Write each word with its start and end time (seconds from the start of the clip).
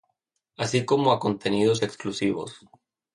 Así 0.57 0.83
como 0.89 1.11
a 1.11 1.19
contenidos 1.19 1.83
exclusivos. 1.83 2.51